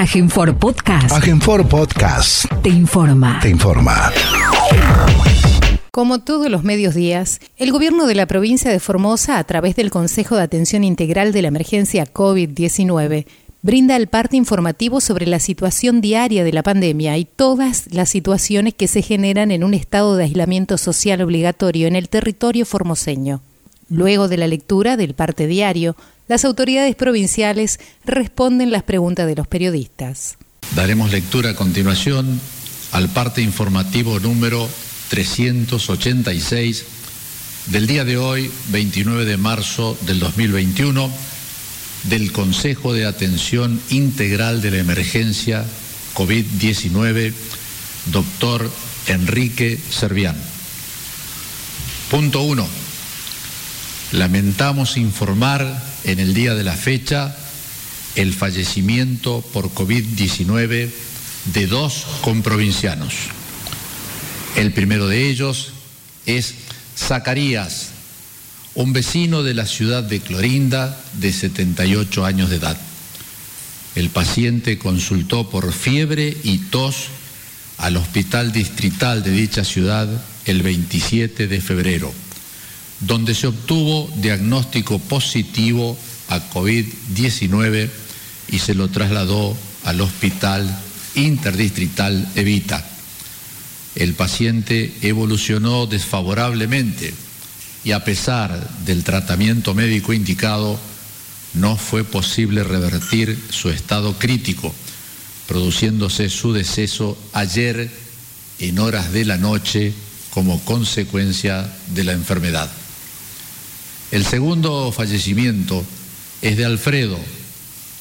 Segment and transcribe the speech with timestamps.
[0.00, 1.12] Agenfor Podcast.
[1.12, 2.46] Agenfor Podcast.
[2.62, 3.38] Te informa.
[3.42, 4.10] Te informa.
[5.90, 9.90] Como todos los medios días, el gobierno de la provincia de Formosa, a través del
[9.90, 13.26] Consejo de Atención Integral de la Emergencia COVID-19,
[13.60, 18.72] brinda el parte informativo sobre la situación diaria de la pandemia y todas las situaciones
[18.72, 23.42] que se generan en un estado de aislamiento social obligatorio en el territorio formoseño.
[23.90, 25.94] Luego de la lectura del parte diario,
[26.30, 30.36] las autoridades provinciales responden las preguntas de los periodistas.
[30.76, 32.40] Daremos lectura a continuación
[32.92, 34.68] al parte informativo número
[35.08, 36.84] 386
[37.66, 41.10] del día de hoy, 29 de marzo del 2021,
[42.04, 45.64] del Consejo de Atención Integral de la Emergencia
[46.14, 47.32] COVID-19,
[48.12, 48.70] doctor
[49.08, 50.36] Enrique Servián.
[52.08, 52.68] Punto 1.
[54.12, 57.36] Lamentamos informar en el día de la fecha
[58.16, 60.90] el fallecimiento por COVID-19
[61.52, 63.14] de dos comprovincianos.
[64.56, 65.72] El primero de ellos
[66.26, 66.54] es
[66.96, 67.90] Zacarías,
[68.74, 72.76] un vecino de la ciudad de Clorinda de 78 años de edad.
[73.94, 77.06] El paciente consultó por fiebre y tos
[77.78, 80.08] al hospital distrital de dicha ciudad
[80.44, 82.12] el 27 de febrero
[83.00, 85.96] donde se obtuvo diagnóstico positivo
[86.28, 87.90] a COVID-19
[88.48, 90.78] y se lo trasladó al hospital
[91.14, 92.86] interdistrital Evita.
[93.94, 97.12] El paciente evolucionó desfavorablemente
[97.84, 100.78] y a pesar del tratamiento médico indicado,
[101.54, 104.72] no fue posible revertir su estado crítico,
[105.48, 107.90] produciéndose su deceso ayer
[108.60, 109.92] en horas de la noche
[110.30, 112.70] como consecuencia de la enfermedad.
[114.10, 115.84] El segundo fallecimiento
[116.42, 117.18] es de Alfredo,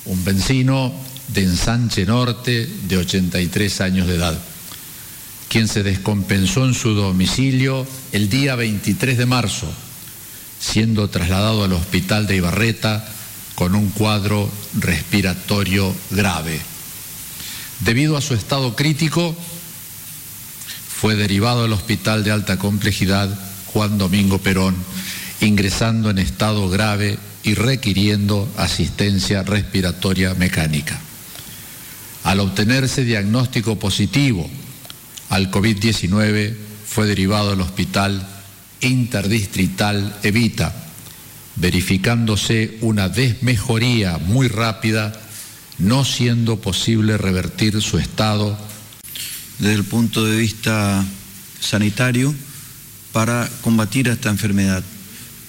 [0.06, 0.92] un vecino
[1.28, 4.40] de Ensanche Norte de 83 años de edad,
[5.50, 9.72] quien se descompensó en su domicilio el día 23 de marzo,
[10.60, 13.08] siendo trasladado al hospital de Ibarreta
[13.54, 16.60] con un cuadro respiratorio grave.
[17.82, 19.36] Debido a su estado crítico,
[21.00, 23.30] fue derivado al hospital de alta complejidad
[23.68, 24.76] Juan Domingo Perón
[25.42, 31.00] ingresando en estado grave y requiriendo asistencia respiratoria mecánica.
[32.24, 34.50] Al obtenerse diagnóstico positivo
[35.30, 36.56] al COVID-19,
[36.86, 38.28] fue derivado al hospital
[38.82, 40.76] interdistrital Evita,
[41.56, 45.14] verificándose una desmejoría muy rápida,
[45.78, 48.58] no siendo posible revertir su estado.
[49.60, 51.06] Desde el punto de vista
[51.60, 52.34] sanitario,
[53.12, 54.84] para combatir esta enfermedad.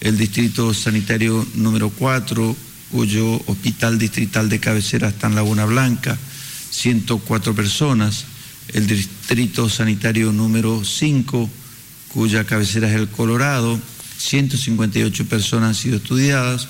[0.00, 2.56] El Distrito Sanitario número cuatro,
[2.90, 6.16] cuyo hospital distrital de cabecera está en Laguna Blanca,
[6.70, 8.24] 104 personas,
[8.72, 11.50] el distrito sanitario número 5,
[12.08, 13.78] cuya cabecera es el Colorado,
[14.18, 16.68] 158 personas han sido estudiadas,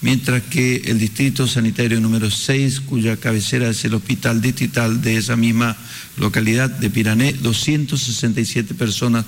[0.00, 5.36] mientras que el distrito sanitario número 6, cuya cabecera es el hospital distrital de esa
[5.36, 5.76] misma
[6.16, 9.24] localidad de Pirané, 267 personas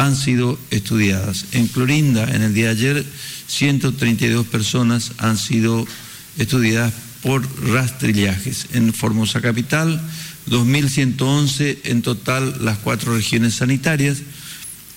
[0.00, 1.44] han sido estudiadas.
[1.52, 3.06] En Clorinda, en el día de ayer,
[3.48, 5.86] 132 personas han sido
[6.38, 8.68] estudiadas por rastrillajes.
[8.72, 10.00] En Formosa Capital,
[10.48, 14.18] 2.111 en total las cuatro regiones sanitarias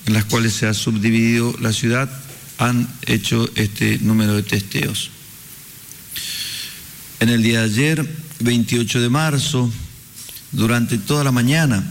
[0.06, 2.10] en las cuales se ha subdividido la ciudad
[2.58, 5.10] han hecho este número de testeos.
[7.20, 9.70] En el día de ayer, 28 de marzo,
[10.54, 11.84] durante toda la mañana,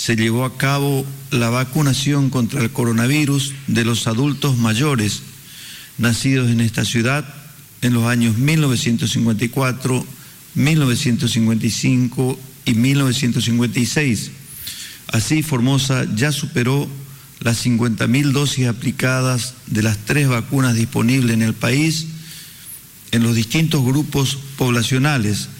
[0.00, 5.20] se llevó a cabo la vacunación contra el coronavirus de los adultos mayores
[5.98, 7.34] nacidos en esta ciudad
[7.82, 10.06] en los años 1954,
[10.54, 14.30] 1955 y 1956.
[15.08, 16.88] Así, Formosa ya superó
[17.40, 22.06] las 50.000 dosis aplicadas de las tres vacunas disponibles en el país
[23.10, 25.50] en los distintos grupos poblacionales,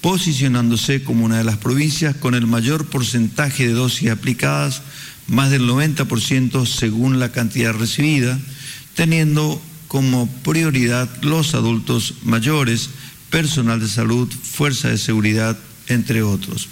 [0.00, 4.82] posicionándose como una de las provincias con el mayor porcentaje de dosis aplicadas,
[5.26, 8.38] más del 90% según la cantidad recibida,
[8.94, 12.90] teniendo como prioridad los adultos mayores,
[13.30, 15.58] personal de salud, fuerza de seguridad,
[15.88, 16.68] entre otros.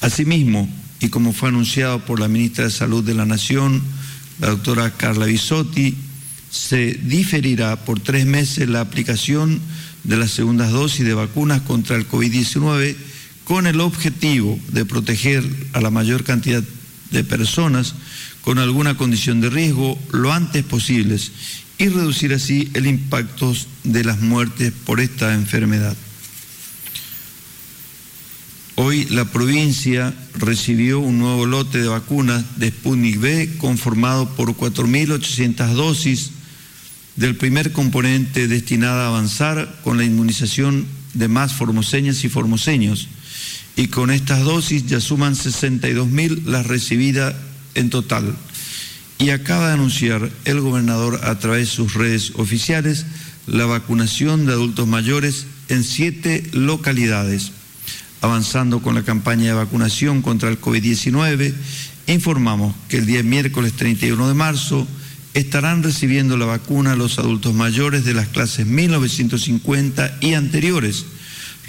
[0.00, 0.68] Asimismo,
[1.00, 3.82] y como fue anunciado por la ministra de Salud de la Nación,
[4.40, 5.96] la doctora Carla Bisotti,
[6.50, 9.60] se diferirá por tres meses la aplicación
[10.04, 12.96] de las segundas dosis de vacunas contra el COVID-19
[13.44, 16.62] con el objetivo de proteger a la mayor cantidad
[17.10, 17.94] de personas
[18.42, 21.18] con alguna condición de riesgo lo antes posible
[21.78, 23.54] y reducir así el impacto
[23.84, 25.96] de las muertes por esta enfermedad.
[28.74, 35.72] Hoy la provincia recibió un nuevo lote de vacunas de Sputnik V conformado por 4.800
[35.74, 36.30] dosis
[37.18, 43.08] del primer componente destinada a avanzar con la inmunización de más formoseñas y formoseños.
[43.76, 47.34] Y con estas dosis ya suman 62.000 las recibidas
[47.74, 48.34] en total.
[49.18, 53.04] Y acaba de anunciar el gobernador a través de sus redes oficiales
[53.46, 57.52] la vacunación de adultos mayores en siete localidades
[58.20, 61.54] avanzando con la campaña de vacunación contra el COVID-19,
[62.08, 64.86] informamos que el día miércoles 31 de marzo
[65.38, 71.06] estarán recibiendo la vacuna los adultos mayores de las clases 1950 y anteriores,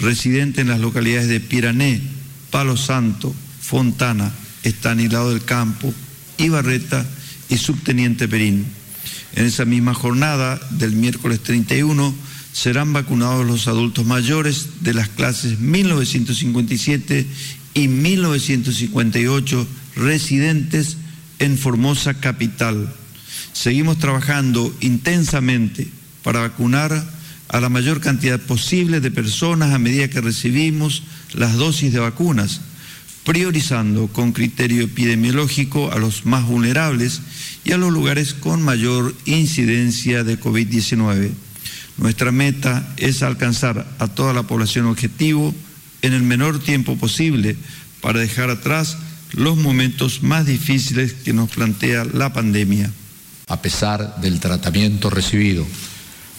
[0.00, 2.00] residentes en las localidades de Pirané,
[2.50, 4.32] Palo Santo, Fontana,
[4.64, 5.94] Estanilado del Campo,
[6.38, 7.06] Ibarreta
[7.48, 8.66] y Subteniente Perín.
[9.36, 12.12] En esa misma jornada del miércoles 31,
[12.52, 17.24] serán vacunados los adultos mayores de las clases 1957
[17.74, 20.96] y 1958 residentes
[21.38, 22.92] en Formosa Capital.
[23.52, 25.88] Seguimos trabajando intensamente
[26.22, 27.04] para vacunar
[27.48, 31.02] a la mayor cantidad posible de personas a medida que recibimos
[31.32, 32.60] las dosis de vacunas,
[33.24, 37.20] priorizando con criterio epidemiológico a los más vulnerables
[37.64, 41.30] y a los lugares con mayor incidencia de COVID-19.
[41.98, 45.54] Nuestra meta es alcanzar a toda la población objetivo
[46.02, 47.56] en el menor tiempo posible
[48.00, 48.96] para dejar atrás
[49.32, 52.90] los momentos más difíciles que nos plantea la pandemia.
[53.50, 55.66] A pesar del tratamiento recibido,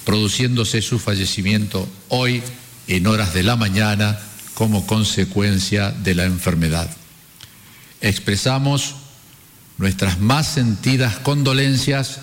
[0.06, 2.42] produciéndose su fallecimiento hoy
[2.88, 4.18] en horas de la mañana
[4.54, 6.90] como consecuencia de la enfermedad.
[8.00, 8.96] Expresamos
[9.78, 12.20] nuestras más sentidas condolencias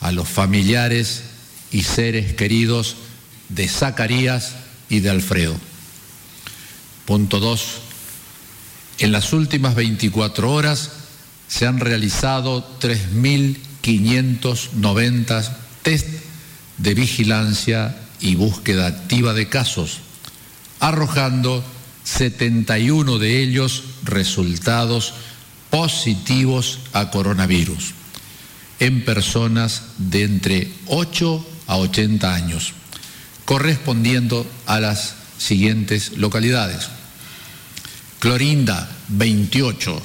[0.00, 1.22] a los familiares
[1.70, 2.96] y seres queridos
[3.50, 4.54] de Zacarías
[4.88, 5.54] y de Alfredo.
[7.04, 7.66] Punto 2.
[8.98, 10.90] En las últimas 24 horas
[11.46, 12.64] se han realizado
[13.84, 16.08] 3.590 test
[16.78, 20.00] de vigilancia y búsqueda activa de casos,
[20.80, 21.62] arrojando
[22.04, 25.12] 71 de ellos resultados
[25.70, 27.92] positivos a coronavirus
[28.80, 32.72] en personas de entre 8 a 80 años,
[33.44, 36.88] correspondiendo a las siguientes localidades.
[38.18, 40.02] Clorinda, 28,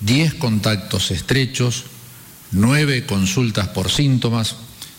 [0.00, 1.84] 10 contactos estrechos,
[2.54, 4.54] 9 consultas por síntomas,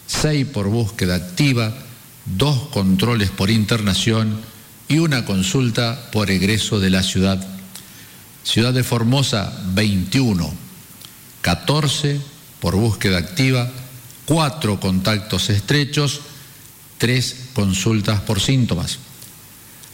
[0.07, 1.73] 6 por búsqueda activa,
[2.25, 4.41] 2 controles por internación
[4.89, 7.45] y una consulta por egreso de la ciudad.
[8.43, 10.53] Ciudad de Formosa, 21,
[11.41, 12.19] 14
[12.59, 13.71] por búsqueda activa,
[14.25, 16.21] cuatro contactos estrechos,
[16.97, 18.99] tres consultas por síntomas.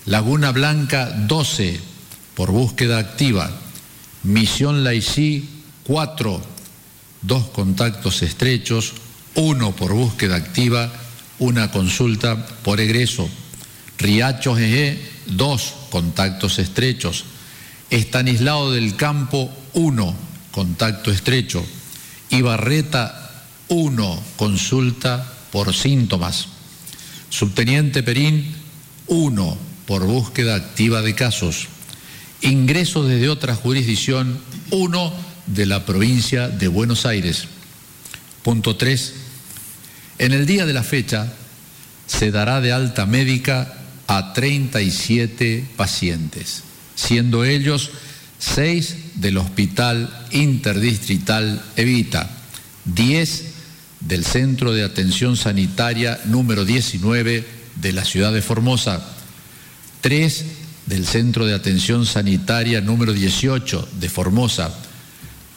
[0.06, 1.80] Laguna Blanca, 12
[2.34, 3.51] por búsqueda activa.
[4.24, 5.48] Misión Laicí,
[5.84, 6.41] cuatro,
[7.22, 8.94] dos contactos estrechos,
[9.36, 10.92] uno por búsqueda activa,
[11.40, 13.30] una consulta por egreso.
[13.98, 17.25] Riacho Jeje, dos contactos estrechos.
[17.90, 20.16] Estanislao del Campo, uno
[20.51, 21.63] contacto estrecho.
[22.30, 26.48] Ibarreta, uno consulta por síntomas.
[27.30, 28.54] Subteniente Perín,
[29.08, 31.68] uno por búsqueda activa de casos.
[32.42, 34.40] Ingreso desde otra jurisdicción,
[34.72, 35.13] uno
[35.48, 37.46] de la provincia de Buenos Aires.
[38.44, 39.14] Punto 3.
[40.20, 41.32] En el día de la fecha
[42.08, 43.74] se dará de alta médica
[44.08, 46.64] a 37 pacientes,
[46.96, 47.92] siendo ellos
[48.40, 52.30] 6 del Hospital Interdistrital Evita,
[52.86, 53.46] 10
[54.02, 57.46] del Centro de Atención Sanitaria número 19
[57.76, 59.02] de la ciudad de Formosa,
[60.02, 60.46] 3
[60.88, 64.74] del Centro de Atención Sanitaria número 18 de Formosa,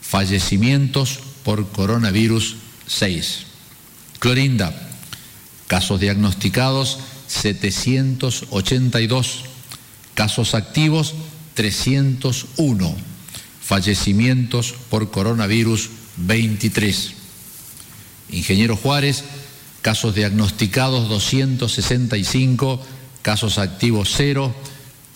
[0.00, 3.46] fallecimientos por coronavirus 6.
[4.18, 4.72] Clorinda,
[5.66, 9.44] casos diagnosticados 782,
[10.14, 11.14] casos activos
[11.54, 12.96] 301,
[13.60, 17.12] fallecimientos por coronavirus 23.
[18.30, 19.24] Ingeniero Juárez,
[19.82, 22.80] casos diagnosticados 265,
[23.22, 24.54] casos activos 0,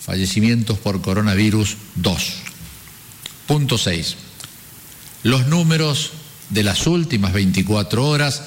[0.09, 2.33] fallecimientos por coronavirus 2.
[3.45, 4.15] Punto 6.
[5.21, 6.13] Los números
[6.49, 8.41] de las últimas 24 horas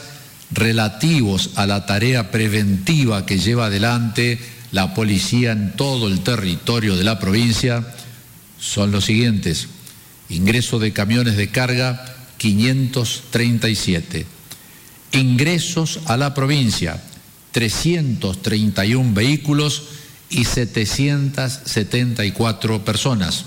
[0.50, 4.40] relativos a la tarea preventiva que lleva adelante
[4.72, 7.94] la policía en todo el territorio de la provincia
[8.58, 9.68] son los siguientes.
[10.30, 14.26] Ingreso de camiones de carga 537.
[15.12, 17.00] Ingresos a la provincia
[17.52, 20.01] 331 vehículos
[20.32, 23.44] y 774 personas.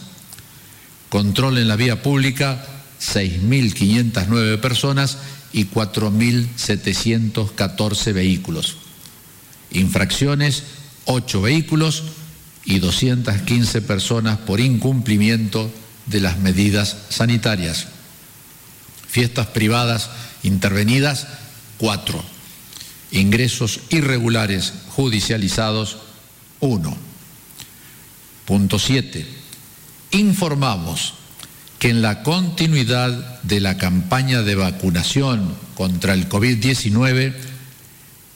[1.10, 2.65] Control en la vía pública
[3.01, 5.18] 6.509 personas
[5.51, 8.77] y 4.714 vehículos.
[9.72, 10.63] Infracciones
[11.06, 12.04] 8 vehículos
[12.65, 15.72] y 215 personas por incumplimiento
[16.06, 17.88] de las medidas sanitarias.
[19.08, 20.10] Fiestas privadas
[20.44, 21.27] intervenidas
[21.77, 22.24] 4.
[23.12, 25.98] Ingresos irregulares judicializados
[26.65, 26.98] 1.
[28.45, 29.25] Punto 7.
[30.12, 31.13] Informamos
[31.79, 37.34] que en la continuidad de la campaña de vacunación contra el COVID-19,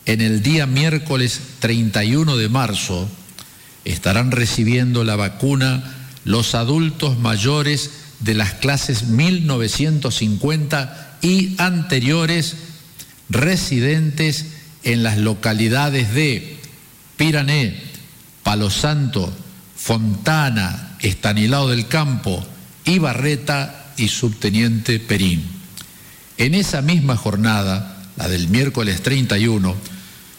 [0.06, 3.08] en el día miércoles 31 de marzo
[3.86, 5.96] estarán recibiendo la vacuna
[6.26, 12.56] los adultos mayores de las clases 1950 y anteriores
[13.30, 14.46] residentes
[14.84, 16.58] en las localidades de
[17.18, 17.89] Pirané,
[18.50, 19.32] Palo Santo,
[19.76, 22.44] Fontana, Estanilao del Campo,
[22.84, 25.44] Ibarreta y Subteniente Perín.
[26.40, 29.76] En esa misma jornada, la del miércoles 31,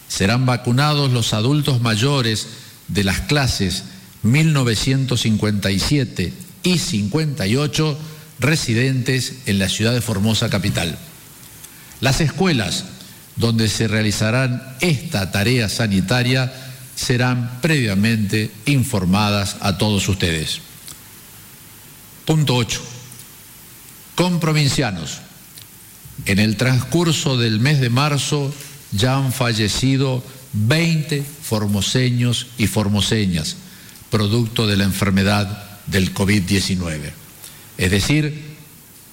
[0.09, 2.47] serán vacunados los adultos mayores
[2.89, 3.85] de las clases
[4.23, 7.97] 1957 y 58
[8.39, 10.97] residentes en la ciudad de Formosa capital.
[12.01, 12.83] Las escuelas
[13.37, 16.70] donde se realizarán esta tarea sanitaria
[17.01, 20.59] serán previamente informadas a todos ustedes.
[22.25, 22.79] Punto 8.
[24.13, 25.17] Con provincianos.
[26.25, 28.53] En el transcurso del mes de marzo
[28.91, 33.55] ya han fallecido 20 formoseños y formoseñas,
[34.11, 37.13] producto de la enfermedad del COVID-19.
[37.79, 38.51] Es decir,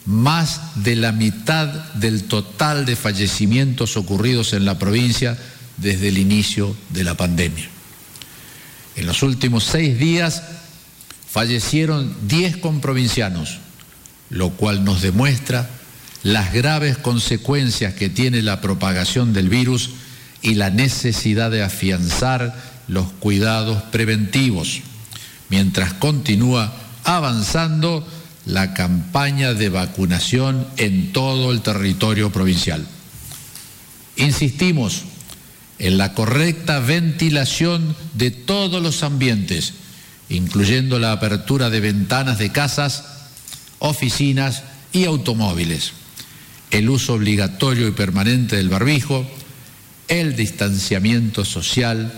[0.04, 5.38] más de la mitad del total de fallecimientos ocurridos en la provincia
[5.78, 7.77] desde el inicio de la pandemia.
[8.98, 10.42] En los últimos seis días
[11.30, 13.58] fallecieron 10 comprovincianos,
[14.28, 15.70] lo cual nos demuestra
[16.24, 19.90] las graves consecuencias que tiene la propagación del virus
[20.42, 24.80] y la necesidad de afianzar los cuidados preventivos,
[25.48, 26.74] mientras continúa
[27.04, 28.04] avanzando
[28.46, 32.84] la campaña de vacunación en todo el territorio provincial.
[34.16, 35.04] Insistimos
[35.78, 39.74] en la correcta ventilación de todos los ambientes,
[40.28, 43.04] incluyendo la apertura de ventanas de casas,
[43.78, 45.92] oficinas y automóviles,
[46.70, 49.26] el uso obligatorio y permanente del barbijo,
[50.08, 52.12] el distanciamiento social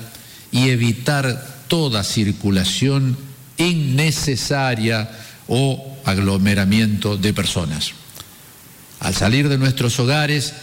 [0.51, 3.17] y evitar toda circulación
[3.59, 5.11] innecesaria
[5.49, 7.93] o aglomeramiento de personas.
[9.01, 10.55] Al salir de nuestros hogares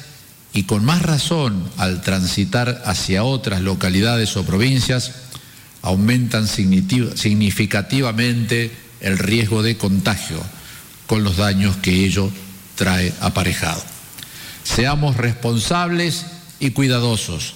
[0.57, 5.11] y con más razón al transitar hacia otras localidades o provincias,
[5.83, 10.43] aumentan significativamente el riesgo de contagio
[11.05, 12.31] con los daños que ello
[12.73, 13.83] trae aparejado.
[14.63, 16.25] Seamos responsables
[16.59, 17.53] y cuidadosos.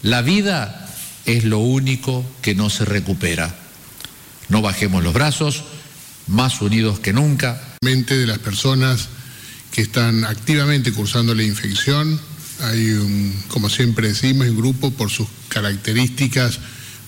[0.00, 0.88] La vida
[1.26, 3.54] es lo único que no se recupera.
[4.48, 5.62] No bajemos los brazos,
[6.26, 7.60] más unidos que nunca.
[7.82, 9.10] De las personas
[9.72, 12.18] que están activamente cursando la infección,
[12.62, 16.58] hay un, como siempre decimos, un grupo por sus características,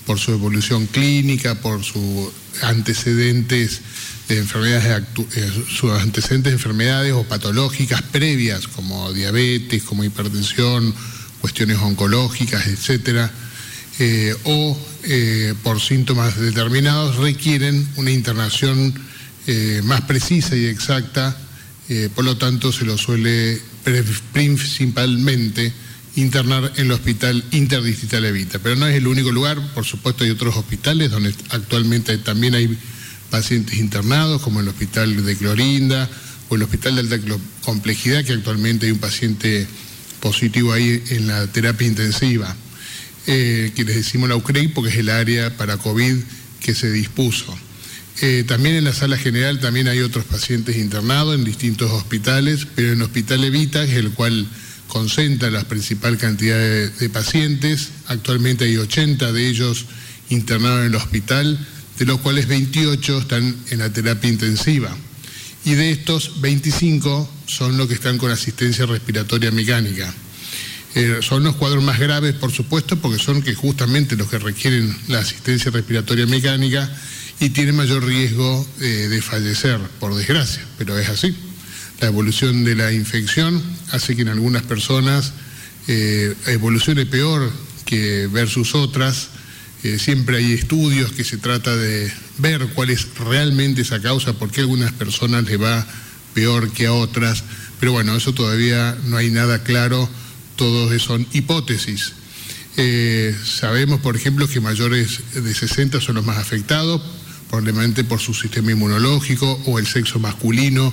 [0.07, 2.29] por su evolución clínica, por sus
[2.63, 3.81] antecedentes
[4.29, 5.03] de enfermedades,
[5.37, 10.95] eh, sus antecedentes de enfermedades o patológicas previas como diabetes, como hipertensión,
[11.41, 13.31] cuestiones oncológicas, etcétera,
[13.99, 18.95] eh, o eh, por síntomas determinados requieren una internación
[19.83, 21.37] más precisa y exacta,
[22.15, 23.61] por lo tanto se lo suele
[24.33, 25.73] principalmente
[26.17, 28.59] internar en el hospital interdistrital Evita.
[28.59, 32.77] Pero no es el único lugar, por supuesto hay otros hospitales donde actualmente también hay
[33.31, 36.09] pacientes internados, como el hospital de Clorinda
[36.49, 37.19] o el hospital de alta
[37.63, 39.67] complejidad, que actualmente hay un paciente
[40.21, 42.55] positivo ahí en la terapia intensiva,
[43.27, 46.17] eh, que les decimos la UCREI porque es el área para COVID
[46.61, 47.57] que se dispuso.
[48.21, 52.89] Eh, también en la sala general también hay otros pacientes internados en distintos hospitales, pero
[52.89, 54.47] en el Hospital Evita, el cual
[54.87, 59.87] concentra la principal cantidad de, pacientes, actualmente hay 80 de ellos
[60.29, 61.59] internados en el hospital,
[61.99, 64.95] de los cuales 28 están en la terapia intensiva.
[65.65, 70.13] Y de estos, 25 son los que están con asistencia respiratoria mecánica.
[70.95, 74.95] Eh, son los cuadros más graves, por supuesto, porque son que justamente los que requieren
[75.09, 76.91] la asistencia respiratoria mecánica
[77.43, 81.35] y tiene mayor riesgo eh, de fallecer, por desgracia, pero es así.
[82.01, 85.33] La evolución de la infección hace que en algunas personas
[85.89, 87.51] eh, evolucione peor
[87.85, 89.31] que versus otras.
[89.83, 94.53] Eh, siempre hay estudios que se trata de ver cuál es realmente esa causa, por
[94.53, 95.85] qué a algunas personas les va
[96.35, 97.43] peor que a otras.
[97.81, 100.09] Pero bueno, eso todavía no hay nada claro,
[100.55, 102.13] todos son hipótesis.
[103.45, 107.03] sabemos, por ejemplo, que mayores de 60 son los más afectados,
[107.53, 110.91] probablemente por su sistema inmunológico o el sexo masculino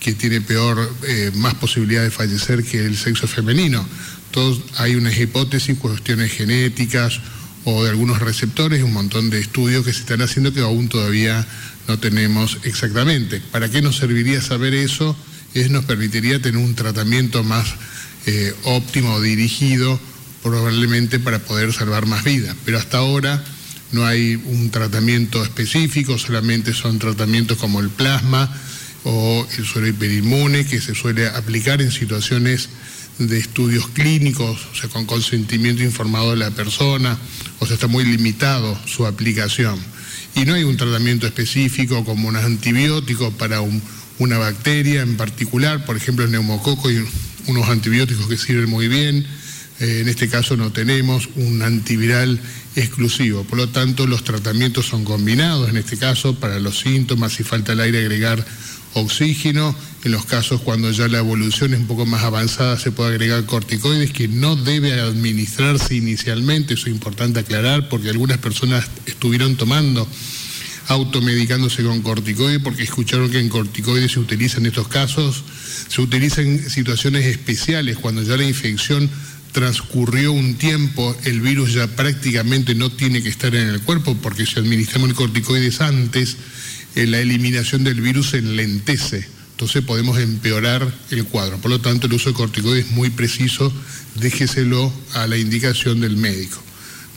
[0.00, 3.86] que tiene peor, eh, más posibilidad de fallecer que el sexo femenino.
[4.32, 7.20] Todos, hay unas hipótesis, cuestiones genéticas
[7.64, 11.46] o de algunos receptores, un montón de estudios que se están haciendo que aún todavía
[11.86, 13.40] no tenemos exactamente.
[13.52, 15.14] ¿Para qué nos serviría saber eso?
[15.54, 17.68] Es, nos permitiría tener un tratamiento más
[18.26, 20.00] eh, óptimo, dirigido,
[20.42, 22.56] probablemente para poder salvar más vidas.
[22.64, 23.44] Pero hasta ahora
[23.92, 28.50] no hay un tratamiento específico, solamente son tratamientos como el plasma
[29.04, 32.68] o el suero hiperinmune que se suele aplicar en situaciones
[33.18, 37.18] de estudios clínicos, o sea, con consentimiento informado de la persona,
[37.58, 39.78] o sea, está muy limitado su aplicación.
[40.34, 43.60] Y no hay un tratamiento específico como un antibiótico para
[44.18, 47.04] una bacteria en particular, por ejemplo el neumococo y
[47.46, 49.26] unos antibióticos que sirven muy bien,
[49.80, 52.40] eh, en este caso no tenemos un antiviral
[52.76, 53.44] exclusivo.
[53.44, 57.72] Por lo tanto, los tratamientos son combinados, en este caso, para los síntomas, si falta
[57.72, 58.44] el aire, agregar
[58.94, 59.74] oxígeno.
[60.02, 63.44] En los casos cuando ya la evolución es un poco más avanzada, se puede agregar
[63.44, 70.08] corticoides, que no debe administrarse inicialmente, eso es importante aclarar, porque algunas personas estuvieron tomando
[70.88, 75.44] automedicándose con corticoides porque escucharon que en corticoides se utilizan estos casos,
[75.88, 79.08] se utilizan en situaciones especiales, cuando ya la infección
[79.52, 84.46] transcurrió un tiempo, el virus ya prácticamente no tiene que estar en el cuerpo porque
[84.46, 86.36] si administramos el corticoides antes,
[86.94, 89.26] eh, la eliminación del virus enlentece.
[89.52, 91.58] Entonces podemos empeorar el cuadro.
[91.58, 93.72] Por lo tanto, el uso de corticoides es muy preciso,
[94.14, 96.62] déjeselo a la indicación del médico.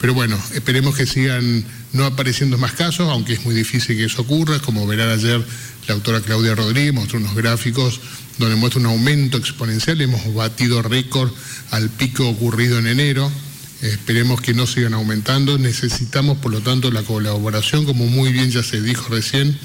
[0.01, 4.23] Pero bueno, esperemos que sigan no apareciendo más casos, aunque es muy difícil que eso
[4.23, 4.59] ocurra.
[4.59, 5.43] Como verán ayer,
[5.87, 8.01] la autora Claudia Rodríguez mostró unos gráficos
[8.39, 10.01] donde muestra un aumento exponencial.
[10.01, 11.31] Hemos batido récord
[11.71, 13.31] al pico ocurrido en enero.
[13.81, 15.57] Esperemos que no sigan aumentando.
[15.57, 19.57] Necesitamos, por lo tanto, la colaboración, como muy bien ya se dijo recién,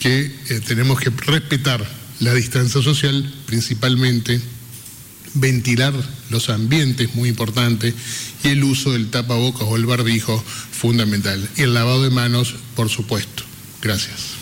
[0.00, 1.84] que eh, tenemos que respetar
[2.20, 4.40] la distancia social, principalmente
[5.40, 5.94] ventilar
[6.30, 7.94] los ambientes, muy importante,
[8.44, 11.48] y el uso del tapabocas o el barbijo, fundamental.
[11.56, 13.44] Y el lavado de manos, por supuesto.
[13.82, 14.38] Gracias.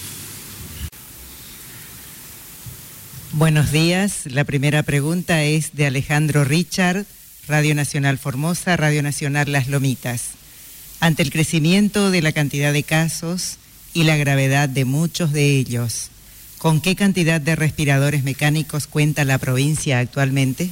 [3.32, 4.22] Buenos días.
[4.24, 7.04] La primera pregunta es de Alejandro Richard,
[7.46, 10.30] Radio Nacional Formosa, Radio Nacional Las Lomitas.
[11.00, 13.59] Ante el crecimiento de la cantidad de casos
[13.92, 16.09] y la gravedad de muchos de ellos,
[16.59, 20.70] ¿con qué cantidad de respiradores mecánicos cuenta la provincia actualmente?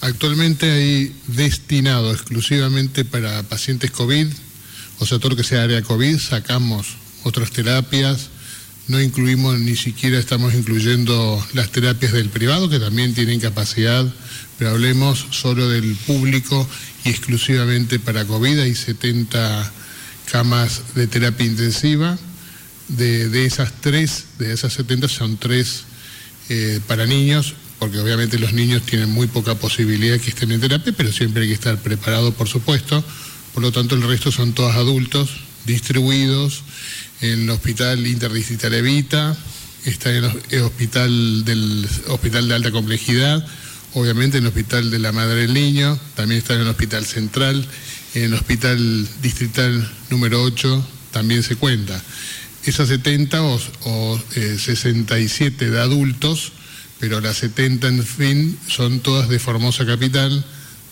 [0.00, 4.28] Actualmente hay destinado exclusivamente para pacientes COVID
[5.00, 6.88] o sea, todo lo que sea área COVID, sacamos
[7.24, 8.28] otras terapias,
[8.86, 14.06] no incluimos ni siquiera estamos incluyendo las terapias del privado, que también tienen capacidad,
[14.58, 16.68] pero hablemos solo del público
[17.04, 19.72] y exclusivamente para COVID, hay 70
[20.30, 22.18] camas de terapia intensiva,
[22.88, 25.84] de, esas tres, de esas 70 son tres
[26.50, 30.92] eh, para niños, porque obviamente los niños tienen muy poca posibilidad que estén en terapia,
[30.96, 33.02] pero siempre hay que estar preparado, por supuesto.
[33.52, 35.30] Por lo tanto, el resto son todos adultos
[35.66, 36.62] distribuidos
[37.22, 39.36] en el Hospital Interdistrital Evita,
[39.84, 43.44] está en el hospital del Hospital de Alta Complejidad,
[43.94, 47.66] obviamente en el Hospital de la Madre del Niño, también está en el Hospital Central,
[48.14, 52.00] en el Hospital Distrital número 8 también se cuenta.
[52.64, 56.52] Esas 70 o, 67 eh, de adultos,
[57.00, 60.44] pero las 70 en fin son todas de Formosa Capital.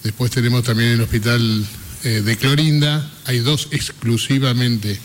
[0.03, 1.67] Después tenemos también el Hospital
[2.03, 4.99] eh, de Clorinda, hay dos exclusivamente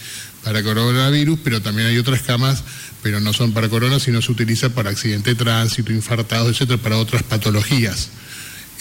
[0.43, 2.63] para coronavirus, pero también hay otras camas,
[3.01, 6.97] pero no son para corona, sino se utiliza para accidente de tránsito, infartados, etcétera, para
[6.97, 8.09] otras patologías.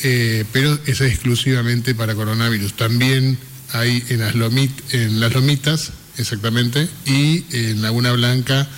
[0.04, 2.74] Eh, pero es exclusivamente para coronavirus.
[2.74, 3.38] También
[3.72, 4.34] hay en las,
[4.92, 8.68] en las lomitas, exactamente, y en Laguna Blanca,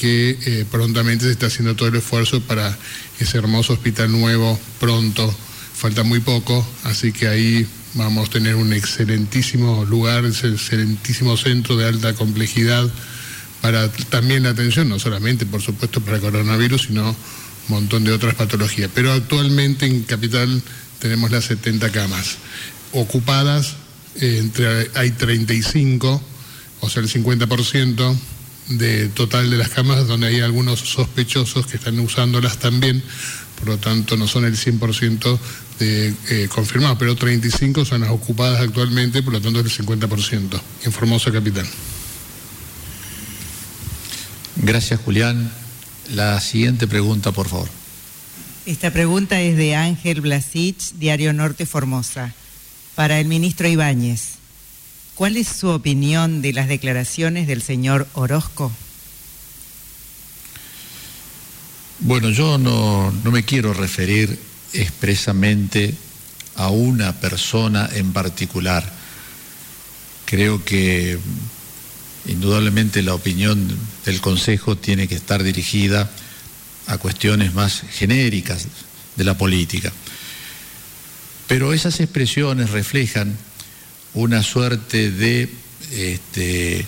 [0.00, 2.76] que eh, prontamente se está haciendo todo el esfuerzo para
[3.18, 5.32] ese hermoso hospital nuevo pronto.
[5.74, 11.86] Falta muy poco, así que ahí vamos a tener un excelentísimo lugar, excelentísimo centro de
[11.86, 12.88] alta complejidad
[13.60, 17.16] para también la atención, no solamente por supuesto para coronavirus, sino un
[17.68, 18.90] montón de otras patologías.
[18.94, 20.62] Pero actualmente en Capital
[20.98, 22.38] tenemos las 70 camas
[22.92, 23.74] ocupadas,
[24.16, 26.22] eh, entre, hay 35,
[26.80, 28.16] o sea el 50%
[28.70, 33.02] de total de las camas donde hay algunos sospechosos que están usándolas también,
[33.58, 35.38] por lo tanto no son el 100%
[35.78, 40.60] de, eh, confirmados, pero 35 son las ocupadas actualmente, por lo tanto es el 50%,
[40.84, 41.66] en Formosa Capital.
[44.56, 45.50] Gracias, Julián.
[46.14, 47.68] La siguiente pregunta, por favor.
[48.66, 52.34] Esta pregunta es de Ángel Blasich, Diario Norte Formosa.
[52.94, 54.39] Para el ministro Ibáñez,
[55.20, 58.72] ¿cuál es su opinión de las declaraciones del señor Orozco?
[61.98, 64.38] Bueno, yo no, me quiero referir
[64.72, 65.94] expresamente
[66.56, 68.90] a una persona en particular.
[70.24, 71.18] Creo que
[72.24, 76.10] indudablemente la opinión del Consejo tiene que estar dirigida
[76.86, 78.68] a cuestiones más genéricas
[79.16, 79.92] de la política.
[81.46, 83.36] Pero esas expresiones reflejan
[84.14, 85.48] una suerte de
[85.92, 86.84] este,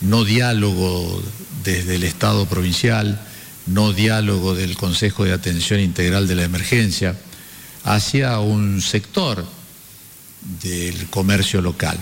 [0.00, 1.22] no diálogo
[1.64, 3.20] desde el Estado provincial,
[3.66, 7.16] no diálogo del Consejo de Atención Integral de la Emergencia
[7.84, 9.46] hacia un sector
[10.62, 11.98] del comercio local.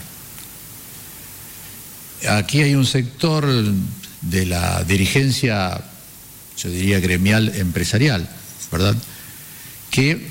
[2.28, 3.46] Aquí hay un sector
[4.22, 5.80] de la dirigencia,
[6.56, 8.28] yo diría gremial empresarial,
[8.72, 8.96] ¿verdad?
[9.90, 10.28] Que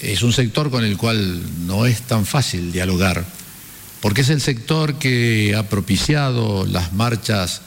[0.00, 3.24] es un sector con el cual no es tan fácil dialogar,
[4.00, 7.62] porque es el sector que ha propiciado las marchas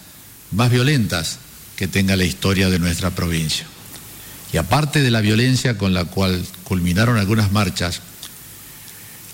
[0.52, 1.40] más violentas
[1.76, 3.66] que tenga la historia de nuestra provincia.
[4.52, 8.02] Y aparte de la violencia con la cual culminaron algunas marchas,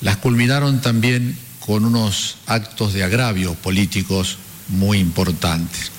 [0.01, 4.37] las culminaron también con unos actos de agravio políticos
[4.69, 5.91] muy importantes.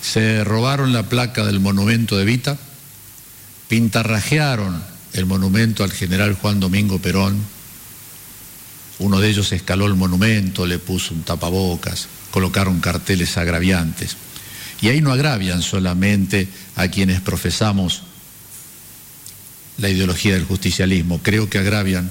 [0.00, 2.56] Se robaron la placa del monumento de Vita,
[3.68, 7.36] pintarrajearon el monumento al general Juan Domingo Perón.
[9.00, 14.16] Uno de ellos escaló el monumento, le puso un tapabocas, colocaron carteles agraviantes.
[14.82, 18.02] Y ahí no agravian solamente a quienes profesamos
[19.78, 22.10] la ideología del justicialismo, creo que agravian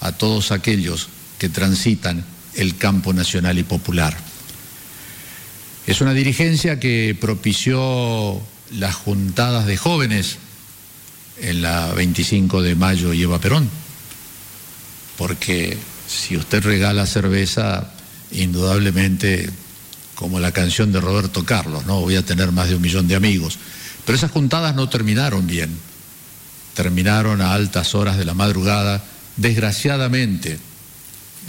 [0.00, 4.16] a todos aquellos que transitan el campo nacional y popular.
[5.86, 8.38] Es una dirigencia que propició
[8.72, 10.36] las juntadas de jóvenes
[11.40, 13.70] en la 25 de mayo y Perón,
[15.16, 17.90] porque si usted regala cerveza,
[18.32, 19.50] indudablemente,
[20.14, 22.00] como la canción de Roberto Carlos, ¿no?
[22.00, 23.58] Voy a tener más de un millón de amigos.
[24.04, 25.70] Pero esas juntadas no terminaron bien.
[26.74, 29.04] Terminaron a altas horas de la madrugada,
[29.36, 30.58] desgraciadamente,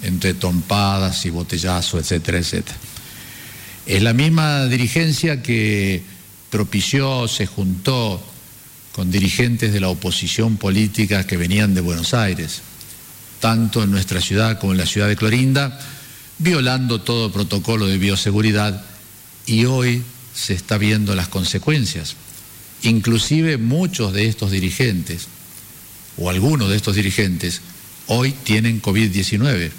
[0.04, 2.78] entre tompadas y botellazos, etcétera, etcétera.
[3.86, 6.04] Es la misma dirigencia que
[6.50, 8.22] propició, se juntó
[8.92, 12.62] con dirigentes de la oposición política que venían de Buenos Aires,
[13.40, 15.80] tanto en nuestra ciudad como en la ciudad de Clorinda,
[16.38, 18.84] violando todo protocolo de bioseguridad
[19.46, 22.16] y hoy se está viendo las consecuencias.
[22.84, 25.28] Inclusive muchos de estos dirigentes,
[26.18, 27.62] o algunos de estos dirigentes,
[28.08, 29.72] hoy tienen COVID-19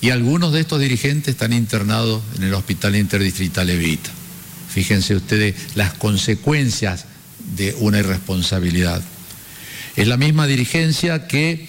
[0.00, 4.10] y algunos de estos dirigentes están internados en el Hospital Interdistrital Evita.
[4.68, 7.06] Fíjense ustedes las consecuencias
[7.56, 9.02] de una irresponsabilidad.
[9.96, 11.68] Es la misma dirigencia que,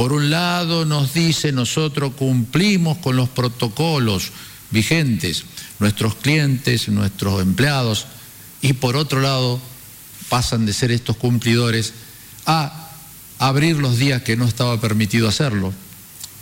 [0.00, 4.32] por un lado, nos dice nosotros cumplimos con los protocolos
[4.70, 5.44] vigentes,
[5.78, 8.06] nuestros clientes, nuestros empleados,
[8.62, 9.60] y por otro lado,
[10.30, 11.92] pasan de ser estos cumplidores
[12.46, 12.88] a
[13.38, 15.74] abrir los días que no estaba permitido hacerlo,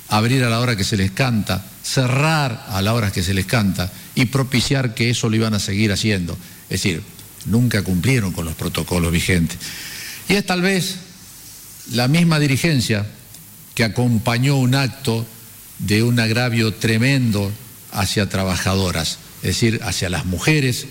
[0.06, 3.46] abrir a la hora que se les canta, cerrar a la hora que se les
[3.46, 6.34] canta y propiciar que eso lo iban a seguir haciendo.
[6.70, 7.02] Es decir,
[7.44, 9.58] nunca cumplieron con los protocolos vigentes.
[10.28, 10.94] Y es tal vez
[11.90, 13.04] la misma dirigencia
[13.78, 15.24] que acompañó un acto
[15.78, 17.52] de un agravio tremendo
[17.92, 20.86] hacia trabajadoras, es decir, hacia las mujeres,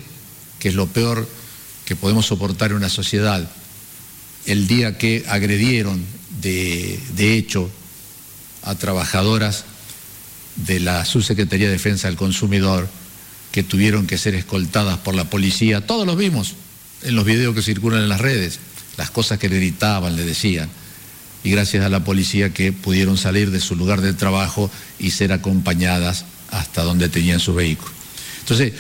[0.58, 1.28] que es lo peor
[1.84, 3.45] que podemos soportar en una sociedad,
[4.45, 6.02] el día que agredieron
[6.39, 7.69] de, hecho
[8.63, 9.65] a trabajadoras
[10.56, 12.88] de la Subsecretaría de Defensa del Consumidor
[13.52, 15.86] que tuvieron que ser escoltadas por la policía.
[15.86, 16.54] Todos los vimos
[17.04, 18.62] en los videos que circulan en las redes,
[18.95, 20.69] las cosas que le gritaban, le decían.
[21.48, 25.32] Y gracias a la policía que pudieron salir de su lugar de trabajo y ser
[25.32, 27.90] acompañadas hasta donde tenían su vehículo.
[28.42, 28.74] Entonces,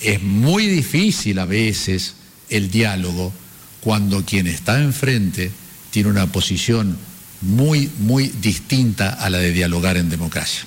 [0.00, 2.14] es muy difícil a veces
[2.48, 3.34] el diálogo
[3.82, 5.50] cuando quien está enfrente
[5.90, 6.96] tiene una posición
[7.42, 10.64] muy, muy distinta a la de dialogar en democracia.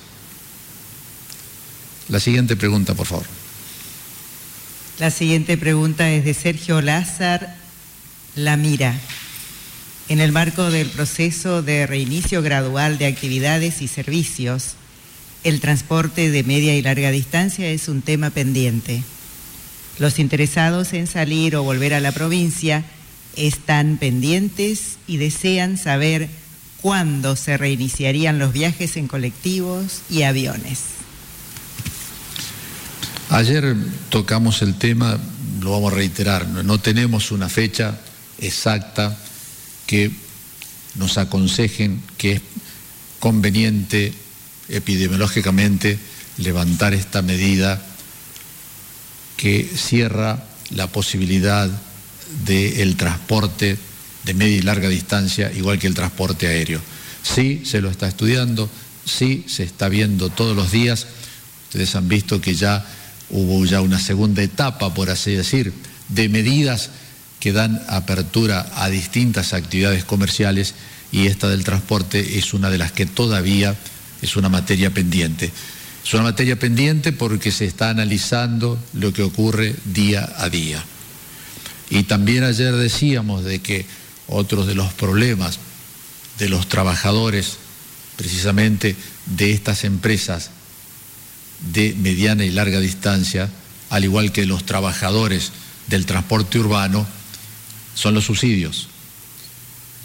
[2.10, 3.26] La siguiente pregunta, por favor.
[5.00, 7.56] La siguiente pregunta es de Sergio Lázar
[8.36, 8.96] Lamira.
[10.10, 14.74] En el marco del proceso de reinicio gradual de actividades y servicios,
[15.44, 19.04] el transporte de media y larga distancia es un tema pendiente.
[20.00, 22.86] Los interesados en salir o volver a la provincia
[23.36, 26.28] están pendientes y desean saber
[26.82, 30.80] cuándo se reiniciarían los viajes en colectivos y aviones.
[33.30, 33.76] Ayer
[34.10, 35.20] tocamos el tema,
[35.62, 38.00] lo vamos a reiterar, no tenemos una fecha
[38.40, 39.16] exacta
[39.90, 40.12] que
[40.94, 42.42] nos aconsejen que es
[43.20, 44.14] conveniente
[44.68, 45.98] epidemiológicamente
[46.38, 47.82] levantar esta medida
[49.36, 51.68] que cierra la posibilidad
[52.46, 53.80] del transporte
[54.26, 56.80] de media y larga distancia, igual que el transporte aéreo.
[57.24, 58.70] Sí, se lo está estudiando,
[59.06, 61.08] sí, se está viendo todos los días.
[61.64, 62.86] Ustedes han visto que ya
[63.32, 65.74] hubo ya una segunda etapa, por así decir,
[66.10, 66.92] de medidas
[67.40, 70.76] que dan apertura a distintas actividades comerciales
[71.12, 73.76] y esta del transporte es una de las que todavía
[74.22, 75.52] es una materia pendiente.
[76.04, 80.84] Es una materia pendiente porque se está analizando lo que ocurre día a día.
[81.90, 83.86] Y también ayer decíamos de que
[84.28, 85.60] otros de los problemas
[86.38, 87.58] de los trabajadores
[88.16, 90.52] precisamente de estas empresas
[91.72, 93.50] de mediana y larga distancia,
[93.90, 95.52] al igual que los trabajadores
[95.88, 97.08] del transporte urbano,
[98.00, 98.88] son los subsidios.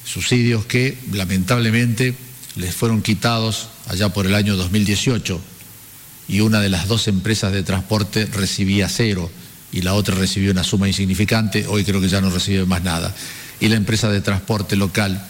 [0.04, 2.16] Subsidios que lamentablemente
[2.56, 5.40] les fueron quitados allá por el año 2018
[6.26, 9.30] y una de las dos empresas de transporte recibía cero
[9.70, 13.14] y la otra recibió una suma insignificante, hoy creo que ya no recibe más nada
[13.60, 15.24] y la empresa de transporte local,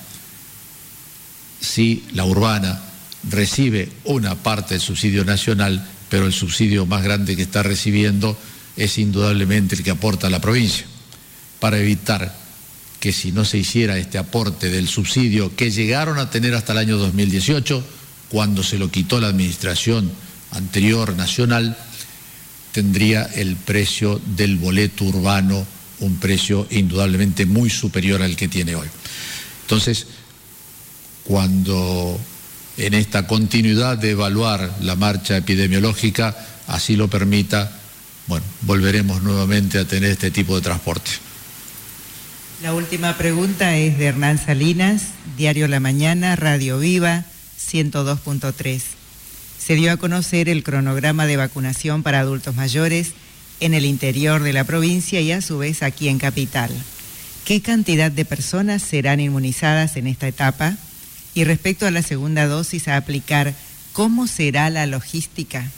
[1.61, 2.81] si la urbana
[3.29, 8.39] recibe una parte del subsidio nacional, pero el subsidio más grande que está recibiendo
[8.79, 10.87] es indudablemente el que aporta la provincia,
[11.61, 12.44] para evitar
[13.05, 16.79] que si no se hiciera este aporte del subsidio que llegaron a tener hasta el
[16.79, 17.85] año 2018,
[18.31, 20.11] cuando se lo quitó la administración
[20.53, 21.77] anterior nacional,
[22.73, 25.67] tendría el precio del boleto urbano
[26.01, 28.89] un precio indudablemente muy superior al que tiene hoy.
[29.65, 30.07] Entonces,
[31.25, 32.19] cuando
[32.79, 36.35] en esta continuidad de evaluar la marcha epidemiológica
[36.69, 37.71] así lo permita,
[38.29, 41.11] bueno, volveremos nuevamente a tener este tipo de transporte.
[42.63, 47.25] La última pregunta es de Hernán Salinas, Diario La Mañana, Radio Viva,
[47.59, 48.81] 102.3.
[49.59, 53.13] Se dio a conocer el cronograma de vacunación para adultos mayores
[53.61, 56.71] en el interior de la provincia y a su vez aquí en Capital.
[57.45, 60.77] ¿Qué cantidad de personas serán inmunizadas en esta etapa?
[61.35, 63.53] Y respecto a la segunda dosis a aplicar,
[63.93, 65.71] ¿cómo será la logística?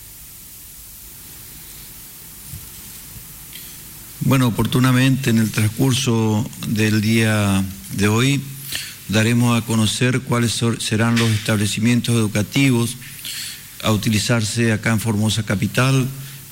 [4.27, 7.63] Bueno, oportunamente en el transcurso del día
[7.93, 8.41] de hoy
[9.07, 12.97] daremos a conocer cuáles serán los establecimientos educativos
[13.85, 16.09] a utilizarse acá en Formosa Capital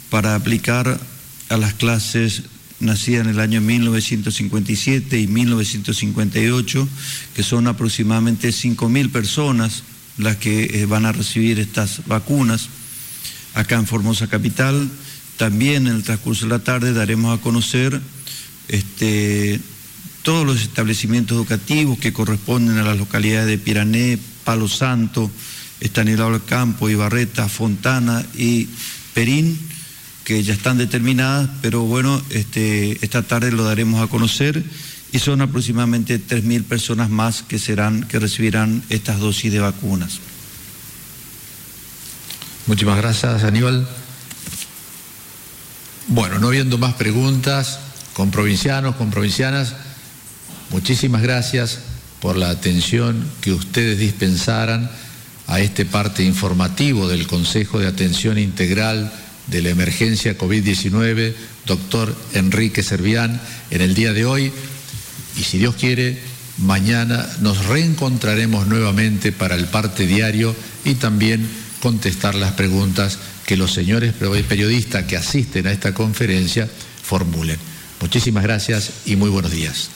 [0.08, 1.00] para aplicar
[1.48, 2.44] a las clases
[2.78, 6.88] nacidas en el año 1957 y 1958,
[7.34, 9.82] que son aproximadamente 5.000 personas
[10.16, 12.68] las que eh, van a recibir estas vacunas
[13.54, 14.88] acá en Formosa Capital
[15.37, 18.01] también en el transcurso de la tarde daremos a conocer
[18.68, 19.61] este,
[20.23, 25.31] todos los establecimientos educativos que corresponden a las localidades de Pirané, Palo Santo,
[25.81, 28.68] Estanislao Campo, Ibarreta, Fontana y
[29.12, 29.59] Perín,
[30.25, 34.64] que ya están determinadas, pero bueno, este, esta tarde lo daremos a conocer
[35.12, 40.20] y son aproximadamente 3.000 personas más que, serán, que recibirán estas dosis de vacunas.
[42.66, 43.87] Muchísimas gracias, Aníbal.
[46.08, 47.78] Bueno, no habiendo más preguntas,
[48.12, 49.74] con provincianos, con provincianas,
[50.68, 51.78] muchísimas gracias
[52.20, 54.90] por la atención que ustedes dispensaran
[55.46, 59.12] a este parte informativo del Consejo de Atención Integral
[59.46, 63.40] de la Emergencia COVID-19, doctor Enrique Servián,
[63.70, 64.52] en el día de hoy.
[65.38, 66.18] Y si Dios quiere,
[66.58, 71.48] mañana nos reencontraremos nuevamente para el parte diario y también
[71.80, 76.68] contestar las preguntas que los señores periodistas que asisten a esta conferencia
[77.02, 77.59] formulen.
[78.00, 79.90] Muchísimas gracias y muy buenos días.